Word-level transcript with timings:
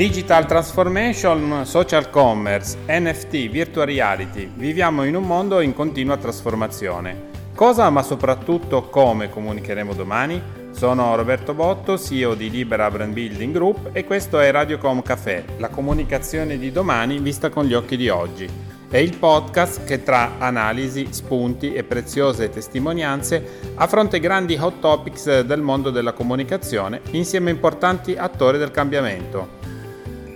Digital 0.00 0.46
transformation, 0.46 1.66
social 1.66 2.08
commerce, 2.08 2.74
NFT, 2.88 3.50
virtual 3.50 3.84
reality. 3.84 4.50
Viviamo 4.54 5.04
in 5.04 5.14
un 5.14 5.24
mondo 5.24 5.60
in 5.60 5.74
continua 5.74 6.16
trasformazione. 6.16 7.28
Cosa 7.54 7.90
ma 7.90 8.02
soprattutto 8.02 8.84
come 8.84 9.28
comunicheremo 9.28 9.92
domani? 9.92 10.40
Sono 10.70 11.14
Roberto 11.16 11.52
Botto, 11.52 11.98
CEO 11.98 12.32
di 12.32 12.48
Libera 12.48 12.90
Brand 12.90 13.12
Building 13.12 13.52
Group 13.52 13.90
e 13.92 14.06
questo 14.06 14.40
è 14.40 14.50
Radiocom 14.50 15.02
Café, 15.02 15.44
la 15.58 15.68
comunicazione 15.68 16.56
di 16.56 16.72
domani 16.72 17.18
vista 17.18 17.50
con 17.50 17.66
gli 17.66 17.74
occhi 17.74 17.98
di 17.98 18.08
oggi. 18.08 18.48
È 18.88 18.96
il 18.96 19.18
podcast 19.18 19.84
che 19.84 20.02
tra 20.02 20.38
analisi, 20.38 21.08
spunti 21.10 21.74
e 21.74 21.84
preziose 21.84 22.48
testimonianze 22.48 23.74
affronta 23.74 24.16
i 24.16 24.20
grandi 24.20 24.56
hot 24.58 24.80
topics 24.80 25.42
del 25.42 25.60
mondo 25.60 25.90
della 25.90 26.14
comunicazione 26.14 27.02
insieme 27.10 27.50
a 27.50 27.52
importanti 27.52 28.16
attori 28.16 28.56
del 28.56 28.70
cambiamento. 28.70 29.60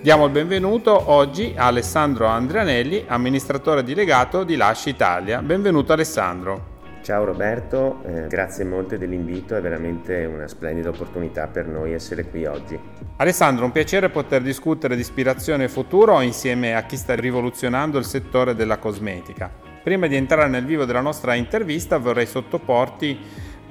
Diamo 0.05 0.25
il 0.25 0.31
benvenuto 0.31 1.09
oggi 1.09 1.55
a 1.57 1.65
Alessandro 1.65 2.27
Andrianelli, 2.27 3.05
amministratore 3.07 3.81
delegato 3.81 4.43
di 4.43 4.55
Lasci 4.55 4.89
Italia. 4.89 5.41
Benvenuto 5.41 5.93
Alessandro. 5.93 6.73
Ciao 7.01 7.23
Roberto, 7.23 8.03
eh, 8.05 8.27
grazie 8.27 8.65
molte 8.65 8.99
dell'invito, 8.99 9.55
è 9.55 9.61
veramente 9.61 10.25
una 10.25 10.47
splendida 10.47 10.89
opportunità 10.89 11.47
per 11.47 11.65
noi 11.65 11.93
essere 11.93 12.29
qui 12.29 12.45
oggi. 12.45 12.79
Alessandro, 13.15 13.65
un 13.65 13.71
piacere 13.71 14.09
poter 14.09 14.43
discutere 14.43 14.93
di 14.93 15.01
ispirazione 15.01 15.63
e 15.63 15.69
futuro 15.69 16.21
insieme 16.21 16.75
a 16.75 16.83
chi 16.83 16.97
sta 16.97 17.15
rivoluzionando 17.15 17.97
il 17.97 18.05
settore 18.05 18.53
della 18.53 18.77
cosmetica. 18.77 19.51
Prima 19.81 20.05
di 20.05 20.15
entrare 20.15 20.49
nel 20.49 20.65
vivo 20.65 20.85
della 20.85 21.01
nostra 21.01 21.33
intervista 21.33 21.97
vorrei 21.97 22.27
sottoporti 22.27 23.17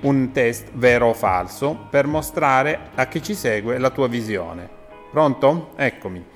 un 0.01 0.33
test 0.33 0.71
vero 0.73 1.11
o 1.11 1.15
falso 1.15 1.87
per 1.89 2.09
mostrare 2.09 2.89
a 2.97 3.07
chi 3.07 3.23
ci 3.23 3.35
segue 3.35 3.79
la 3.79 3.91
tua 3.91 4.09
visione. 4.09 4.83
Pronto? 5.15 5.71
Eccomi. 5.77 6.34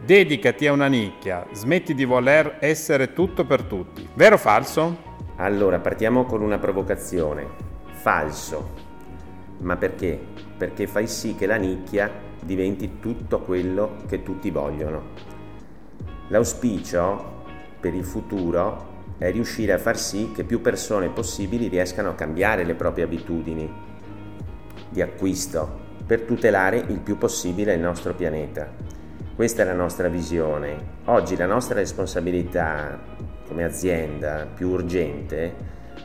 Dedicati 0.00 0.68
a 0.68 0.72
una 0.72 0.86
nicchia, 0.86 1.44
smetti 1.52 1.92
di 1.92 2.04
voler 2.04 2.58
essere 2.60 3.12
tutto 3.12 3.44
per 3.44 3.62
tutti. 3.64 4.08
Vero 4.14 4.36
o 4.36 4.38
falso? 4.38 4.96
Allora, 5.36 5.80
partiamo 5.80 6.24
con 6.24 6.40
una 6.40 6.58
provocazione. 6.58 7.44
Falso. 7.90 8.70
Ma 9.58 9.76
perché? 9.76 10.18
Perché 10.56 10.86
fai 10.86 11.08
sì 11.08 11.34
che 11.34 11.46
la 11.46 11.56
nicchia 11.56 12.10
diventi 12.40 13.00
tutto 13.00 13.40
quello 13.40 13.96
che 14.06 14.22
tutti 14.22 14.50
vogliono. 14.50 15.02
L'auspicio 16.28 17.42
per 17.80 17.92
il 17.92 18.04
futuro 18.04 19.16
è 19.18 19.32
riuscire 19.32 19.72
a 19.72 19.78
far 19.78 19.98
sì 19.98 20.30
che 20.32 20.44
più 20.44 20.60
persone 20.60 21.08
possibili 21.08 21.66
riescano 21.66 22.10
a 22.10 22.14
cambiare 22.14 22.62
le 22.62 22.74
proprie 22.74 23.04
abitudini 23.04 23.68
di 24.90 25.02
acquisto, 25.02 25.86
per 26.06 26.20
tutelare 26.20 26.76
il 26.86 27.00
più 27.00 27.18
possibile 27.18 27.74
il 27.74 27.80
nostro 27.80 28.14
pianeta. 28.14 28.97
Questa 29.38 29.62
è 29.62 29.64
la 29.64 29.72
nostra 29.72 30.08
visione. 30.08 30.96
Oggi 31.04 31.36
la 31.36 31.46
nostra 31.46 31.76
responsabilità 31.76 32.98
come 33.46 33.62
azienda 33.62 34.48
più 34.52 34.70
urgente 34.70 35.54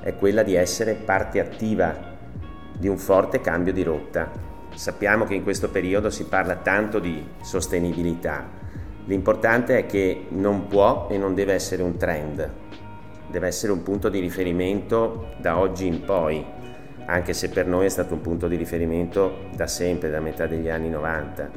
è 0.04 0.14
quella 0.16 0.44
di 0.44 0.54
essere 0.54 0.94
parte 0.94 1.40
attiva 1.40 1.96
di 2.78 2.88
un 2.88 3.00
forte 3.00 3.42
cambio 3.42 3.74
di 3.74 3.82
rotta. 3.82 4.30
Sappiamo 4.76 5.26
che 5.26 5.34
in 5.34 5.42
questo 5.42 5.72
periodo 5.72 6.12
si 6.12 6.26
parla 6.26 6.58
tanto 6.58 7.00
di 7.00 7.28
sostenibilità. 7.42 8.48
L'importante 9.06 9.80
è 9.80 9.88
che 9.88 10.28
non 10.30 10.68
può 10.68 11.08
e 11.10 11.18
non 11.18 11.34
deve 11.34 11.54
essere 11.54 11.82
un 11.82 11.98
trend, 11.98 12.48
deve 13.32 13.48
essere 13.48 13.72
un 13.72 13.82
punto 13.82 14.10
di 14.10 14.20
riferimento 14.20 15.34
da 15.40 15.58
oggi 15.58 15.88
in 15.88 16.06
poi 16.06 16.46
anche 17.06 17.34
se 17.34 17.50
per 17.50 17.66
noi 17.66 17.88
è 17.88 17.90
stato 17.90 18.14
un 18.14 18.22
punto 18.22 18.48
di 18.48 18.56
riferimento 18.58 19.50
da 19.56 19.66
sempre, 19.66 20.12
da 20.12 20.20
metà 20.20 20.46
degli 20.46 20.70
anni 20.70 20.90
90. 20.90 21.50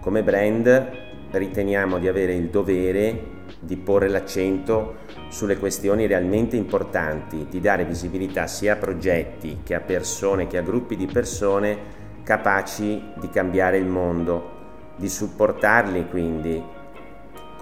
Come 0.00 0.22
brand 0.24 1.08
riteniamo 1.32 1.98
di 1.98 2.08
avere 2.08 2.34
il 2.34 2.48
dovere 2.48 3.38
di 3.58 3.76
porre 3.76 4.08
l'accento 4.08 4.98
sulle 5.28 5.58
questioni 5.58 6.06
realmente 6.06 6.56
importanti, 6.56 7.46
di 7.48 7.60
dare 7.60 7.84
visibilità 7.84 8.46
sia 8.46 8.74
a 8.74 8.76
progetti 8.76 9.58
che 9.62 9.74
a 9.74 9.80
persone, 9.80 10.46
che 10.46 10.58
a 10.58 10.62
gruppi 10.62 10.96
di 10.96 11.06
persone 11.06 11.98
capaci 12.22 13.02
di 13.16 13.28
cambiare 13.28 13.78
il 13.78 13.86
mondo, 13.86 14.58
di 14.96 15.08
supportarli 15.08 16.08
quindi 16.08 16.78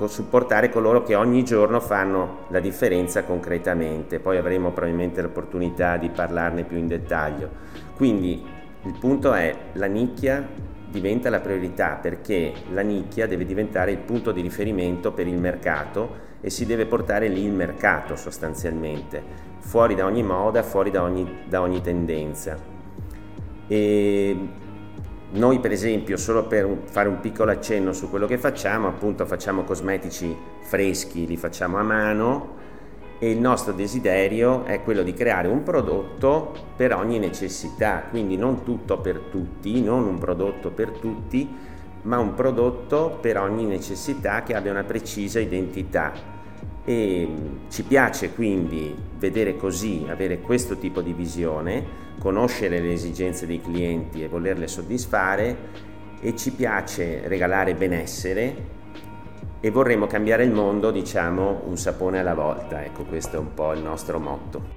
supportare 0.07 0.71
coloro 0.71 1.03
che 1.03 1.17
ogni 1.17 1.45
giorno 1.45 1.81
fanno 1.81 2.45
la 2.51 2.61
differenza 2.61 3.25
concretamente. 3.25 4.21
Poi 4.21 4.37
avremo 4.37 4.71
probabilmente 4.71 5.21
l'opportunità 5.23 5.97
di 5.97 6.09
parlarne 6.11 6.63
più 6.63 6.77
in 6.77 6.87
dettaglio. 6.87 7.51
Quindi 7.97 8.45
il 8.85 8.97
punto 9.01 9.33
è 9.33 9.53
la 9.73 9.87
nicchia 9.87 10.47
diventa 10.91 11.31
la 11.31 11.41
priorità 11.41 11.99
perché 12.01 12.53
la 12.73 12.81
nicchia 12.83 13.27
deve 13.27 13.45
diventare 13.45 13.91
il 13.91 13.99
punto 13.99 14.33
di 14.33 14.41
riferimento 14.41 15.13
per 15.13 15.27
il 15.27 15.39
mercato 15.39 16.27
e 16.41 16.51
si 16.51 16.67
deve 16.67 16.87
portare 16.87 17.29
lì 17.29 17.45
il 17.45 17.53
mercato 17.53 18.17
sostanzialmente, 18.17 19.23
fuori 19.61 19.95
da 19.95 20.05
ogni 20.05 20.23
moda, 20.23 20.63
fuori 20.63 20.91
da 20.91 21.03
ogni, 21.03 21.41
da 21.49 21.61
ogni 21.61 21.81
tendenza. 21.81 22.57
E 23.67 24.37
noi 25.31 25.61
per 25.61 25.73
esempio, 25.73 26.17
solo 26.17 26.47
per 26.47 26.69
fare 26.85 27.09
un 27.09 27.21
piccolo 27.21 27.51
accenno 27.51 27.93
su 27.93 28.09
quello 28.09 28.27
che 28.27 28.39
facciamo, 28.39 28.89
appunto 28.89 29.27
facciamo 29.27 29.65
cosmetici 29.65 30.35
freschi, 30.61 31.27
li 31.27 31.37
facciamo 31.37 31.77
a 31.77 31.83
mano 31.83 32.57
e 33.19 33.31
il 33.31 33.39
nostro 33.39 33.73
desiderio 33.73 34.65
è 34.65 34.83
quello 34.83 35.03
di 35.03 35.13
creare 35.13 35.49
un 35.49 35.63
prodotto 35.63 36.53
per 36.77 36.95
ogni 36.95 37.19
necessità, 37.19 38.05
quindi 38.09 38.37
non 38.37 38.63
tutto 38.63 38.99
per 38.99 39.23
tutti, 39.31 39.83
non 39.83 40.07
un 40.07 40.19
prodotto 40.19 40.71
per 40.71 40.91
tutti, 40.91 41.49
ma 42.03 42.19
un 42.19 42.35
prodotto 42.35 43.19
per 43.21 43.39
ogni 43.39 43.65
necessità 43.65 44.43
che 44.45 44.55
abbia 44.55 44.71
una 44.71 44.85
precisa 44.85 45.41
identità. 45.41 46.37
E 46.85 47.29
ci 47.69 47.83
piace 47.83 48.33
quindi 48.33 48.95
vedere 49.19 49.57
così, 49.57 50.07
avere 50.09 50.39
questo 50.39 50.79
tipo 50.79 51.03
di 51.03 51.13
visione, 51.13 52.07
conoscere 52.19 52.81
le 52.81 52.93
esigenze 52.93 53.47
dei 53.47 53.61
clienti 53.61 54.23
e 54.23 54.29
volerle 54.29 54.69
soddisfare 54.69 55.57
e 56.21 56.37
ci 56.37 56.53
piace 56.53 57.23
regalare 57.27 57.75
benessere 57.75 58.77
e 59.61 59.71
vorremmo 59.71 60.07
cambiare 60.07 60.45
il 60.45 60.53
mondo, 60.53 60.91
diciamo, 60.91 61.63
un 61.67 61.77
sapone 61.77 62.21
alla 62.21 62.35
volta. 62.35 62.85
Ecco, 62.85 63.05
questo 63.05 63.37
è 63.37 63.39
un 63.39 63.55
po' 63.55 63.73
il 63.73 63.83
nostro 63.83 64.19
motto. 64.19 64.77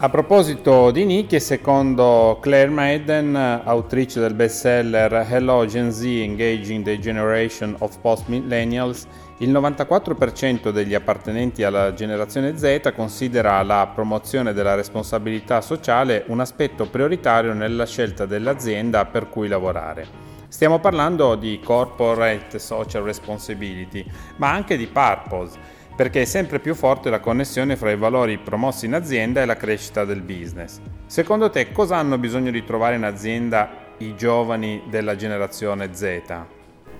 A 0.00 0.08
proposito 0.10 0.92
di 0.92 1.04
nicchie, 1.04 1.40
secondo 1.40 2.38
Claire 2.40 2.70
Madden, 2.70 3.34
autrice 3.34 4.20
del 4.20 4.32
bestseller 4.32 5.26
Hello 5.28 5.66
Gen 5.66 5.90
Z 5.90 6.04
Engaging 6.04 6.84
the 6.84 7.00
Generation 7.00 7.74
of 7.80 7.98
Post 7.98 8.28
Millennials, 8.28 9.08
il 9.38 9.50
94% 9.50 10.70
degli 10.70 10.94
appartenenti 10.94 11.64
alla 11.64 11.94
generazione 11.94 12.56
Z 12.56 12.92
considera 12.94 13.60
la 13.64 13.90
promozione 13.92 14.52
della 14.52 14.76
responsabilità 14.76 15.60
sociale 15.60 16.22
un 16.28 16.38
aspetto 16.38 16.86
prioritario 16.86 17.52
nella 17.52 17.84
scelta 17.86 18.24
dell'azienda 18.24 19.04
per 19.04 19.28
cui 19.28 19.48
lavorare. 19.48 20.36
Stiamo 20.48 20.78
parlando 20.80 21.34
di 21.34 21.60
corporate 21.62 22.58
social 22.58 23.02
responsibility, 23.02 24.04
ma 24.36 24.50
anche 24.50 24.78
di 24.78 24.86
purpose 24.86 25.76
perché 25.98 26.22
è 26.22 26.24
sempre 26.24 26.60
più 26.60 26.76
forte 26.76 27.10
la 27.10 27.18
connessione 27.18 27.74
fra 27.74 27.90
i 27.90 27.96
valori 27.96 28.38
promossi 28.38 28.86
in 28.86 28.94
azienda 28.94 29.42
e 29.42 29.46
la 29.46 29.56
crescita 29.56 30.04
del 30.04 30.22
business. 30.22 30.80
Secondo 31.06 31.50
te 31.50 31.72
cosa 31.72 31.96
hanno 31.96 32.18
bisogno 32.18 32.52
di 32.52 32.64
trovare 32.64 32.94
in 32.94 33.02
azienda 33.02 33.68
i 33.98 34.14
giovani 34.14 34.84
della 34.88 35.16
generazione 35.16 35.92
Z? 35.92 36.20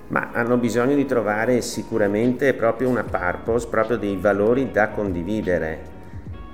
Ma 0.08 0.30
hanno 0.32 0.56
bisogno 0.56 0.96
di 0.96 1.06
trovare 1.06 1.60
sicuramente 1.60 2.54
proprio 2.54 2.88
una 2.88 3.04
purpose, 3.04 3.68
proprio 3.68 3.98
dei 3.98 4.16
valori 4.16 4.72
da 4.72 4.88
condividere. 4.88 5.96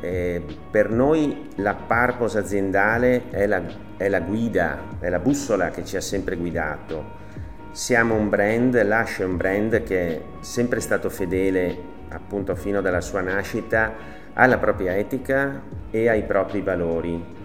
Eh, 0.03 0.43
per 0.71 0.91
noi 0.91 1.49
la 1.57 1.75
purpose 1.75 2.37
aziendale 2.37 3.31
è 3.31 3.47
la, 3.47 3.63
è 3.97 4.09
la 4.09 4.21
guida, 4.21 4.79
è 4.99 5.09
la 5.09 5.19
bussola 5.19 5.71
che 5.71 5.85
ci 5.85 5.97
ha 5.97 6.01
sempre 6.01 6.37
guidato. 6.37 7.23
Siamo 7.71 8.15
un 8.15 8.29
brand, 8.29 8.81
Lash 8.83 9.19
è 9.19 9.25
un 9.25 9.37
brand 9.37 9.83
che 9.83 10.07
è 10.07 10.23
sempre 10.41 10.81
stato 10.81 11.11
fedele 11.11 11.93
appunto 12.09 12.55
fino 12.55 12.81
dalla 12.81 13.01
sua 13.01 13.21
nascita 13.21 13.93
alla 14.35 14.59
propria 14.59 14.97
etica 14.97 15.63
e 15.91 16.09
ai 16.09 16.23
propri 16.25 16.61
valori. 16.61 17.43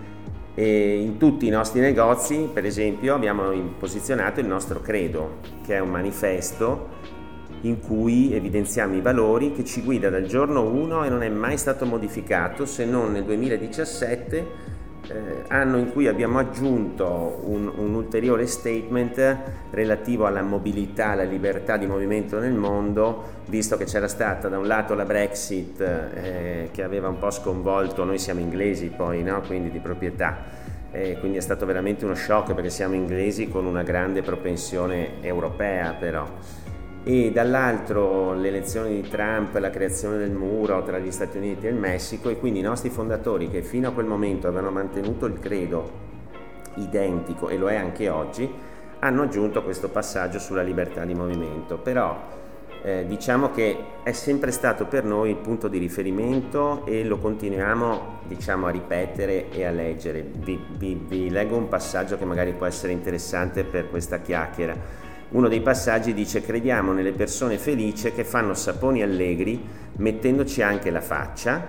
E 0.56 1.00
in 1.02 1.18
tutti 1.18 1.48
i 1.48 1.50
nostri 1.50 1.80
negozi, 1.80 2.50
per 2.52 2.66
esempio, 2.66 3.16
abbiamo 3.16 3.52
posizionato 3.78 4.40
il 4.40 4.48
nostro 4.48 4.82
credo, 4.82 5.38
che 5.66 5.76
è 5.76 5.80
un 5.80 5.90
manifesto 5.90 6.98
in 7.62 7.80
cui 7.80 8.34
evidenziamo 8.34 8.96
i 8.96 9.02
valori 9.02 9.52
che 9.52 9.66
ci 9.66 9.82
guida 9.82 10.10
dal 10.10 10.26
giorno 10.26 10.64
1 10.64 11.06
e 11.06 11.10
non 11.10 11.24
è 11.24 11.30
mai 11.30 11.58
stato 11.58 11.86
modificato 11.86 12.66
se 12.66 12.86
non 12.86 13.12
nel 13.12 13.24
2017 13.24 14.78
eh, 15.10 15.44
anno 15.48 15.78
in 15.78 15.92
cui 15.92 16.08
abbiamo 16.08 16.40
aggiunto 16.40 17.42
un, 17.44 17.72
un, 17.76 17.94
ulteriore 17.94 18.46
statement 18.48 19.38
relativo 19.72 20.26
alla 20.26 20.42
mobilità, 20.42 21.10
alla 21.10 21.24
libertà 21.24 21.78
di 21.78 21.86
movimento 21.86 22.40
nel 22.40 22.54
mondo, 22.54 23.38
visto 23.48 23.78
che 23.78 23.86
c'era 23.86 24.08
stata 24.08 24.48
da 24.48 24.58
un 24.58 24.68
lato 24.68 24.94
la 24.94 25.06
Brexit 25.06 25.82
eh, 25.82 26.70
che 26.72 26.84
aveva 26.84 27.08
un 27.08 27.18
po' 27.18 27.32
sconvolto, 27.32 28.04
noi 28.04 28.20
siamo 28.20 28.40
inglesi 28.40 28.88
poi, 28.96 29.24
no? 29.24 29.42
quindi 29.42 29.72
di 29.72 29.80
proprietà, 29.80 30.68
e 30.92 31.18
quindi 31.20 31.38
è 31.38 31.42
stato 31.42 31.66
veramente 31.66 32.06
uno 32.06 32.16
shock 32.16 32.54
perché 32.54 32.70
siamo 32.70 32.96
inglesi 32.96 33.48
con 33.48 33.66
una 33.66 33.84
grande 33.84 34.24
propensione 34.24 35.22
europea 35.22 35.94
però 35.94 36.26
e 37.04 37.32
dall'altro 37.32 38.34
l'elezione 38.34 38.90
di 38.90 39.08
Trump, 39.08 39.56
la 39.56 39.70
creazione 39.70 40.18
del 40.18 40.32
muro 40.32 40.84
tra 40.84 41.00
gli 41.00 41.12
Stati 41.12 41.38
Uniti 41.38 41.68
e 41.68 41.70
il 41.70 41.76
Messico 41.76 42.30
e 42.30 42.38
quindi 42.38 42.60
i 42.60 42.64
nostri 42.64 42.90
fondatori 42.90 43.50
che 43.50 43.62
fino 43.62 43.90
a 43.90 43.92
quel 43.92 44.06
momento 44.06 44.48
avevano 44.48 44.72
mantenuto 44.72 45.26
il 45.26 45.40
credo 45.40 46.08
identico 46.76 47.50
e 47.50 47.58
lo 47.58 47.70
è 47.70 47.76
anche 47.76 48.10
oggi, 48.10 48.50
hanno 49.00 49.24
aggiunto 49.24 49.64
questo 49.64 49.90
passaggio 49.90 50.40
sulla 50.40 50.62
libertà 50.62 51.06
di 51.06 51.14
movimento. 51.14 51.78
Però 51.78 52.38
eh, 52.82 53.06
diciamo 53.08 53.52
che 53.52 53.78
è 54.04 54.12
sempre 54.12 54.52
stato 54.52 54.86
per 54.86 55.04
noi 55.04 55.32
il 55.32 55.36
punto 55.38 55.68
di 55.68 55.78
riferimento 55.78 56.86
e 56.86 57.04
lo 57.04 57.18
continuiamo 57.18 58.20
diciamo, 58.28 58.68
a 58.68 58.70
ripetere 58.70 59.50
e 59.50 59.66
a 59.66 59.72
leggere. 59.72 60.22
Vi, 60.22 60.60
vi, 60.78 61.02
vi 61.08 61.30
leggo 61.30 61.56
un 61.56 61.68
passaggio 61.68 62.18
che 62.18 62.26
magari 62.26 62.54
può 62.54 62.66
essere 62.66 62.92
interessante 62.92 63.64
per 63.64 63.90
questa 63.90 64.20
chiacchiera. 64.20 65.08
Uno 65.32 65.48
dei 65.48 65.62
passaggi 65.62 66.16
dice 66.16 66.42
crediamo 66.42 66.92
nelle 66.92 67.12
persone 67.12 67.60
felici 67.60 68.12
che 68.12 68.24
fanno 68.24 68.56
saponi 68.56 69.04
allegri 69.04 69.64
mettendoci 69.98 70.64
anche 70.64 70.90
la 70.90 71.02
faccia, 71.02 71.68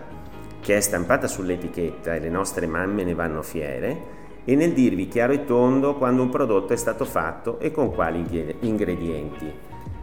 che 0.60 0.76
è 0.78 0.80
stampata 0.80 1.26
sull'etichetta 1.26 2.14
e 2.14 2.20
le 2.20 2.30
nostre 2.30 2.66
mamme 2.66 3.04
ne 3.04 3.14
vanno 3.14 3.42
fiere, 3.42 4.18
e 4.46 4.54
nel 4.54 4.72
dirvi 4.72 5.08
chiaro 5.08 5.34
e 5.34 5.44
tondo 5.44 5.96
quando 5.96 6.22
un 6.22 6.30
prodotto 6.30 6.72
è 6.72 6.76
stato 6.76 7.04
fatto 7.04 7.58
e 7.58 7.70
con 7.70 7.92
quali 7.92 8.56
ingredienti. 8.60 9.52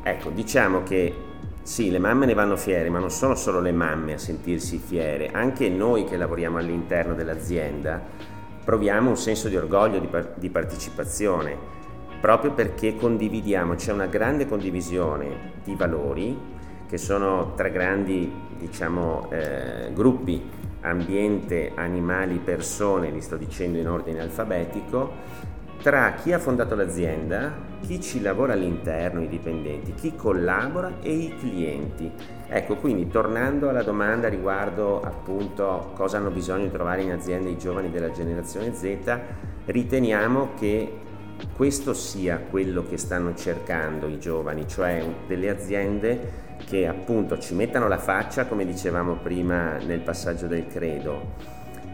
Ecco, 0.03 0.29
diciamo 0.29 0.83
che 0.83 1.15
sì, 1.63 1.89
le 1.89 1.99
mamme 1.99 2.27
ne 2.27 2.35
vanno 2.35 2.57
fiere, 2.57 2.91
ma 2.91 2.99
non 2.99 3.09
sono 3.09 3.33
solo 3.33 3.59
le 3.59 3.71
mamme 3.71 4.13
a 4.13 4.17
sentirsi 4.19 4.77
fiere, 4.77 5.31
anche 5.31 5.67
noi 5.67 6.03
che 6.03 6.15
lavoriamo 6.15 6.59
all'interno 6.59 7.15
dell'azienda 7.15 8.35
proviamo 8.63 9.09
un 9.09 9.17
senso 9.17 9.47
di 9.47 9.55
orgoglio, 9.55 9.97
di, 9.97 10.07
par- 10.07 10.33
di 10.35 10.49
partecipazione, 10.49 11.76
proprio 12.19 12.51
perché 12.51 12.95
condividiamo, 12.95 13.75
c'è 13.75 13.91
una 13.91 14.07
grande 14.07 14.47
condivisione 14.47 15.53
di 15.63 15.75
valori, 15.75 16.55
che 16.87 16.97
sono 16.97 17.53
tre 17.55 17.71
grandi 17.71 18.31
diciamo, 18.57 19.29
eh, 19.31 19.91
gruppi, 19.93 20.41
ambiente, 20.81 21.71
animali, 21.75 22.39
persone, 22.43 23.11
li 23.11 23.21
sto 23.21 23.35
dicendo 23.35 23.77
in 23.77 23.87
ordine 23.87 24.21
alfabetico, 24.21 25.45
tra 25.81 26.13
chi 26.13 26.33
ha 26.33 26.39
fondato 26.39 26.75
l'azienda, 26.75 27.53
chi 27.81 28.01
ci 28.01 28.21
lavora 28.21 28.53
all'interno, 28.53 29.21
i 29.21 29.27
dipendenti, 29.27 29.93
chi 29.93 30.15
collabora 30.15 30.95
e 31.01 31.11
i 31.11 31.35
clienti. 31.37 32.11
Ecco, 32.47 32.75
quindi 32.77 33.07
tornando 33.07 33.69
alla 33.69 33.83
domanda 33.83 34.27
riguardo 34.27 35.01
appunto 35.01 35.91
cosa 35.93 36.17
hanno 36.17 36.31
bisogno 36.31 36.63
di 36.63 36.71
trovare 36.71 37.03
in 37.03 37.11
azienda 37.11 37.49
i 37.49 37.57
giovani 37.57 37.91
della 37.91 38.11
generazione 38.11 38.73
Z, 38.73 39.19
riteniamo 39.65 40.49
che 40.57 41.05
questo 41.53 41.93
sia 41.93 42.37
quello 42.37 42.83
che 42.83 42.97
stanno 42.97 43.33
cercando 43.35 44.07
i 44.07 44.19
giovani, 44.19 44.67
cioè 44.67 45.03
delle 45.27 45.49
aziende 45.49 46.45
che 46.65 46.87
appunto 46.87 47.37
ci 47.37 47.53
mettano 47.53 47.87
la 47.87 47.97
faccia, 47.97 48.45
come 48.45 48.65
dicevamo 48.65 49.15
prima 49.15 49.77
nel 49.77 50.01
passaggio 50.01 50.47
del 50.47 50.67
credo, 50.67 51.33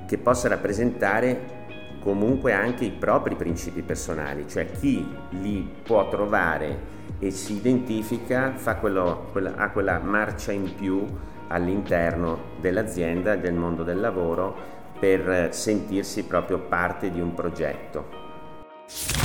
che 0.07 0.17
possa 0.17 0.47
rappresentare 0.47 1.61
comunque 1.99 2.51
anche 2.51 2.85
i 2.85 2.91
propri 2.91 3.35
principi 3.35 3.81
personali, 3.81 4.47
cioè 4.47 4.69
chi 4.71 5.07
li 5.29 5.69
può 5.83 6.09
trovare 6.09 6.91
e 7.19 7.31
si 7.31 7.53
identifica 7.53 8.53
quello, 8.79 9.29
quella, 9.31 9.55
ha 9.55 9.69
quella 9.69 9.99
marcia 9.99 10.51
in 10.51 10.75
più 10.75 11.05
all'interno 11.47 12.51
dell'azienda, 12.59 13.35
del 13.35 13.53
mondo 13.53 13.83
del 13.83 13.99
lavoro, 13.99 14.71
per 14.99 15.53
sentirsi 15.53 16.23
proprio 16.23 16.59
parte 16.59 17.09
di 17.09 17.21
un 17.21 17.33
progetto. 17.33 19.22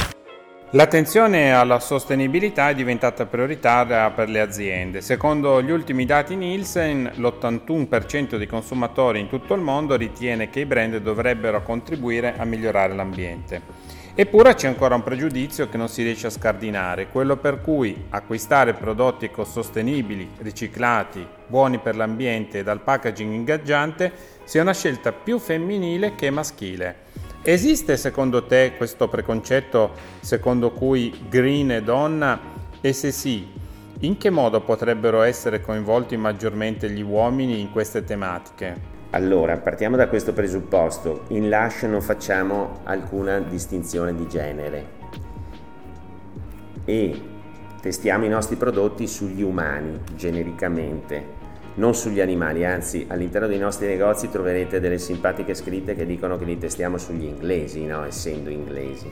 L'attenzione 0.73 1.55
alla 1.55 1.81
sostenibilità 1.81 2.69
è 2.69 2.75
diventata 2.75 3.25
prioritaria 3.25 4.11
per 4.11 4.29
le 4.29 4.41
aziende. 4.41 5.01
Secondo 5.01 5.63
gli 5.63 5.71
ultimi 5.71 6.05
dati 6.05 6.37
Nielsen, 6.37 7.11
l'81% 7.15 8.37
dei 8.37 8.47
consumatori 8.47 9.19
in 9.19 9.29
tutto 9.31 9.55
il 9.55 9.63
mondo 9.63 9.97
ritiene 9.97 10.51
che 10.51 10.61
i 10.61 10.67
brand 10.67 10.99
dovrebbero 10.99 11.63
contribuire 11.63 12.35
a 12.37 12.45
migliorare 12.45 12.95
l'ambiente. 12.95 13.63
Eppure 14.15 14.55
c'è 14.55 14.69
ancora 14.69 14.95
un 14.95 15.03
pregiudizio 15.03 15.71
che 15.71 15.79
non 15.79 15.89
si 15.89 16.03
riesce 16.03 16.27
a 16.27 16.31
scardinare, 16.31 17.09
quello 17.09 17.37
per 17.37 17.63
cui 17.63 18.05
acquistare 18.11 18.75
prodotti 18.75 19.25
ecosostenibili, 19.25 20.33
riciclati, 20.39 21.27
buoni 21.47 21.79
per 21.79 21.97
l'ambiente 21.97 22.59
e 22.59 22.63
dal 22.63 22.81
packaging 22.81 23.33
ingaggiante 23.33 24.13
sia 24.45 24.61
una 24.61 24.75
scelta 24.75 25.13
più 25.13 25.39
femminile 25.39 26.15
che 26.15 26.29
maschile. 26.29 27.07
Esiste 27.49 27.97
secondo 27.97 28.45
te 28.45 28.75
questo 28.77 29.09
preconcetto 29.09 29.93
secondo 30.21 30.71
cui 30.71 31.19
green 31.31 31.71
è 31.71 31.81
donna? 31.81 32.39
E 32.79 32.93
se 32.93 33.11
sì, 33.11 33.49
in 34.01 34.19
che 34.19 34.29
modo 34.29 34.61
potrebbero 34.61 35.23
essere 35.23 35.63
coinvolti 35.63 36.19
maggiormente 36.19 36.91
gli 36.91 37.01
uomini 37.01 37.59
in 37.59 37.71
queste 37.71 38.05
tematiche? 38.05 38.77
Allora, 39.13 39.57
partiamo 39.57 39.97
da 39.97 40.09
questo 40.09 40.35
presupposto. 40.35 41.23
In 41.29 41.49
Lush 41.49 41.85
non 41.85 42.03
facciamo 42.03 42.81
alcuna 42.85 43.39
distinzione 43.39 44.15
di 44.15 44.29
genere 44.29 44.87
e 46.85 47.23
testiamo 47.81 48.27
i 48.27 48.29
nostri 48.29 48.57
prodotti 48.57 49.07
sugli 49.07 49.41
umani 49.41 49.99
genericamente 50.15 51.38
non 51.79 51.95
sugli 51.95 52.21
animali, 52.21 52.65
anzi 52.65 53.07
all'interno 53.09 53.47
dei 53.47 53.59
nostri 53.59 53.87
negozi 53.87 54.29
troverete 54.29 54.81
delle 54.81 54.99
simpatiche 54.99 55.55
scritte 55.55 55.95
che 55.95 56.05
dicono 56.05 56.37
che 56.37 56.45
li 56.45 56.59
testiamo 56.59 56.99
sugli 56.99 57.25
inglesi, 57.25 57.87
no? 57.87 58.05
essendo 58.05 58.51
inglesi. 58.51 59.11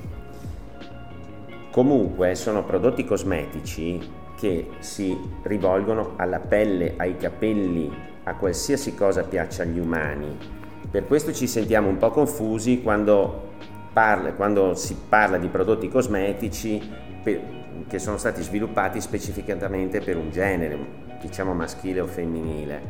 Comunque 1.70 2.34
sono 2.34 2.64
prodotti 2.64 3.04
cosmetici 3.04 4.00
che 4.36 4.68
si 4.80 5.16
rivolgono 5.42 6.14
alla 6.16 6.40
pelle, 6.40 6.94
ai 6.96 7.16
capelli, 7.16 7.90
a 8.24 8.34
qualsiasi 8.34 8.94
cosa 8.94 9.22
piaccia 9.22 9.62
agli 9.62 9.78
umani. 9.78 10.36
Per 10.90 11.06
questo 11.06 11.32
ci 11.32 11.46
sentiamo 11.46 11.88
un 11.88 11.98
po' 11.98 12.10
confusi 12.10 12.82
quando, 12.82 13.50
parla, 13.92 14.32
quando 14.32 14.74
si 14.74 14.96
parla 15.08 15.38
di 15.38 15.46
prodotti 15.48 15.88
cosmetici 15.88 16.82
per, 17.22 17.40
che 17.86 17.98
sono 17.98 18.16
stati 18.16 18.42
sviluppati 18.42 19.00
specificatamente 19.00 20.00
per 20.00 20.16
un 20.16 20.30
genere, 20.30 20.78
diciamo 21.20 21.54
maschile 21.54 22.00
o 22.00 22.06
femminile. 22.06 22.80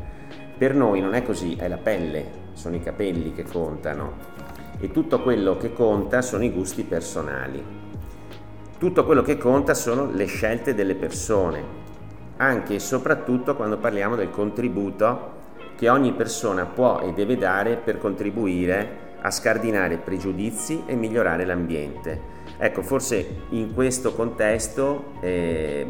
Per 0.56 0.74
noi 0.74 1.00
non 1.00 1.14
è 1.14 1.22
così, 1.22 1.56
è 1.56 1.68
la 1.68 1.76
pelle, 1.76 2.44
sono 2.52 2.76
i 2.76 2.80
capelli 2.80 3.32
che 3.32 3.44
contano 3.44 4.34
e 4.78 4.90
tutto 4.90 5.22
quello 5.22 5.56
che 5.56 5.72
conta 5.72 6.22
sono 6.22 6.44
i 6.44 6.50
gusti 6.50 6.82
personali. 6.82 7.64
Tutto 8.78 9.04
quello 9.04 9.22
che 9.22 9.38
conta 9.38 9.72
sono 9.74 10.10
le 10.10 10.26
scelte 10.26 10.74
delle 10.74 10.94
persone, 10.94 11.62
anche 12.36 12.74
e 12.74 12.78
soprattutto 12.78 13.56
quando 13.56 13.78
parliamo 13.78 14.16
del 14.16 14.30
contributo 14.30 15.34
che 15.76 15.88
ogni 15.88 16.12
persona 16.12 16.66
può 16.66 17.00
e 17.00 17.12
deve 17.12 17.36
dare 17.36 17.76
per 17.76 17.98
contribuire 17.98 19.14
a 19.20 19.30
scardinare 19.30 19.96
pregiudizi 19.96 20.82
e 20.86 20.94
migliorare 20.94 21.44
l'ambiente. 21.44 22.34
Ecco, 22.58 22.82
forse 22.82 23.42
in 23.50 23.74
questo 23.74 24.14
contesto 24.14 25.12
eh, 25.20 25.86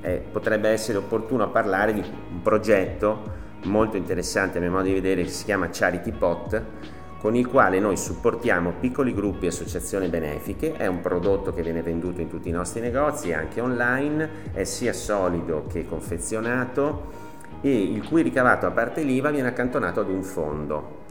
eh, 0.00 0.22
potrebbe 0.30 0.68
essere 0.68 0.98
opportuno 0.98 1.50
parlare 1.50 1.94
di 1.94 2.00
un 2.00 2.42
progetto 2.42 3.40
molto 3.64 3.96
interessante 3.96 4.58
a 4.58 4.60
mio 4.60 4.70
modo 4.70 4.84
di 4.84 4.92
vedere 4.92 5.22
che 5.22 5.30
si 5.30 5.44
chiama 5.44 5.68
Charity 5.70 6.12
Pot 6.12 6.62
con 7.22 7.36
il 7.36 7.46
quale 7.46 7.78
noi 7.78 7.96
supportiamo 7.96 8.72
piccoli 8.80 9.14
gruppi 9.14 9.44
e 9.44 9.48
associazioni 9.50 10.08
benefiche, 10.08 10.72
è 10.72 10.88
un 10.88 11.00
prodotto 11.00 11.52
che 11.52 11.62
viene 11.62 11.80
venduto 11.80 12.20
in 12.20 12.28
tutti 12.28 12.48
i 12.48 12.52
nostri 12.52 12.80
negozi 12.80 13.28
e 13.28 13.34
anche 13.34 13.60
online, 13.60 14.28
è 14.52 14.64
sia 14.64 14.92
solido 14.92 15.66
che 15.68 15.86
confezionato 15.86 17.30
e 17.60 17.80
il 17.80 18.04
cui 18.08 18.22
ricavato 18.22 18.66
a 18.66 18.72
parte 18.72 19.02
l'IVA 19.02 19.30
viene 19.30 19.46
accantonato 19.46 20.00
ad 20.00 20.08
un 20.08 20.24
fondo 20.24 21.01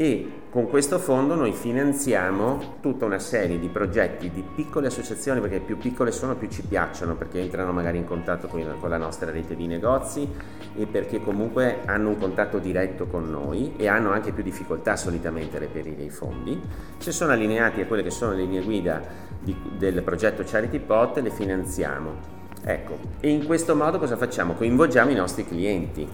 e 0.00 0.32
con 0.48 0.66
questo 0.66 0.98
fondo 0.98 1.34
noi 1.34 1.52
finanziamo 1.52 2.78
tutta 2.80 3.04
una 3.04 3.18
serie 3.18 3.58
di 3.58 3.68
progetti 3.68 4.30
di 4.30 4.42
piccole 4.42 4.86
associazioni 4.86 5.42
perché 5.42 5.60
più 5.60 5.76
piccole 5.76 6.10
sono 6.10 6.36
più 6.36 6.48
ci 6.48 6.62
piacciono 6.62 7.16
perché 7.16 7.38
entrano 7.38 7.70
magari 7.70 7.98
in 7.98 8.06
contatto 8.06 8.46
con 8.46 8.88
la 8.88 8.96
nostra 8.96 9.30
rete 9.30 9.54
di 9.54 9.66
negozi 9.66 10.26
e 10.74 10.86
perché 10.86 11.20
comunque 11.20 11.80
hanno 11.84 12.08
un 12.08 12.16
contatto 12.16 12.56
diretto 12.56 13.08
con 13.08 13.30
noi 13.30 13.74
e 13.76 13.88
hanno 13.88 14.10
anche 14.10 14.32
più 14.32 14.42
difficoltà 14.42 14.96
solitamente 14.96 15.58
a 15.58 15.60
reperire 15.60 16.02
i 16.02 16.08
fondi. 16.08 16.58
Se 16.96 17.12
sono 17.12 17.32
allineati 17.32 17.82
a 17.82 17.86
quelle 17.86 18.02
che 18.02 18.10
sono 18.10 18.32
le 18.32 18.44
linee 18.44 18.62
guida 18.62 19.02
di, 19.38 19.54
del 19.76 20.00
progetto 20.02 20.42
Charity 20.46 20.78
Pot 20.78 21.18
le 21.18 21.30
finanziamo. 21.30 22.38
Ecco, 22.64 22.96
e 23.20 23.28
in 23.28 23.44
questo 23.44 23.76
modo 23.76 23.98
cosa 23.98 24.16
facciamo? 24.16 24.54
Coinvolgiamo 24.54 25.10
i 25.10 25.14
nostri 25.14 25.44
clienti 25.44 26.08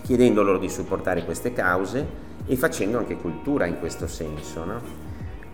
chiedendo 0.00 0.42
loro 0.42 0.58
di 0.58 0.70
supportare 0.70 1.24
queste 1.26 1.52
cause 1.52 2.24
e 2.46 2.56
facendo 2.56 2.98
anche 2.98 3.16
cultura 3.16 3.66
in 3.66 3.78
questo 3.78 4.06
senso. 4.06 4.64
No? 4.64 4.80